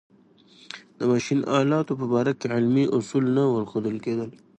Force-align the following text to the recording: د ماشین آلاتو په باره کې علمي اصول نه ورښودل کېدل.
د 0.97 0.99
ماشین 1.11 1.39
آلاتو 1.59 1.93
په 2.01 2.05
باره 2.13 2.31
کې 2.39 2.47
علمي 2.55 2.85
اصول 2.97 3.25
نه 3.35 3.43
ورښودل 3.47 3.95
کېدل. 4.05 4.29